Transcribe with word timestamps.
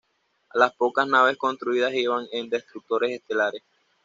Las 0.55 0.73
pocas 0.73 1.05
naves 1.07 1.37
construidas 1.37 1.93
iban 1.93 2.25
en 2.31 2.49
destructores 2.49 3.11
estelares. 3.11 3.61